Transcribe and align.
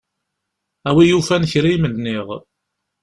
A 0.87 0.89
wi 0.95 1.03
yufan 1.09 1.43
kra 1.51 1.69
i 1.75 1.77
m-nniɣ. 1.81 2.27